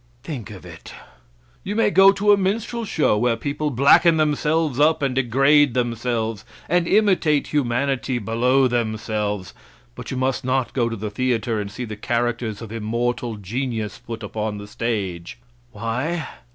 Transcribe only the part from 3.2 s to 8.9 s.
people blacken themselves up and degrade themselves, and imitate humanity below